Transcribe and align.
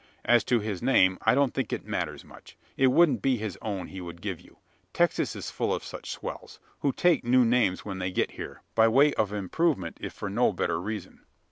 "As 0.25 0.43
to 0.45 0.59
his 0.59 0.81
name, 0.81 1.19
I 1.21 1.35
don't 1.35 1.53
think 1.53 1.71
it 1.71 1.85
matters 1.85 2.25
much. 2.25 2.57
It 2.75 2.87
mightn't 2.91 3.21
be 3.21 3.37
his 3.37 3.55
own 3.61 3.85
he 3.89 4.01
would 4.01 4.19
give 4.19 4.41
you. 4.41 4.57
Texas 4.93 5.35
is 5.35 5.51
full 5.51 5.71
of 5.71 5.83
such 5.83 6.09
swells, 6.09 6.59
who 6.79 6.91
take 6.91 7.23
new 7.23 7.45
names 7.45 7.85
when 7.85 7.99
they 7.99 8.09
get 8.09 8.31
here 8.31 8.63
by 8.73 8.87
way 8.87 9.13
of 9.13 9.31
improvement, 9.31 9.99
if 10.01 10.11
for 10.13 10.27
no 10.27 10.51
better 10.53 10.81
reason." 10.81 11.23